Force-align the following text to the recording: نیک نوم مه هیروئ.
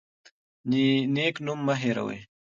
نیک 1.13 1.35
نوم 1.45 1.59
مه 1.65 1.75
هیروئ. 1.81 2.19